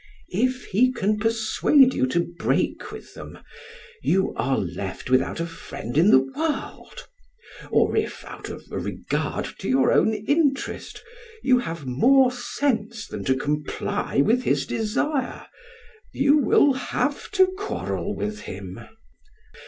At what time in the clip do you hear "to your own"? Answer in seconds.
9.59-10.15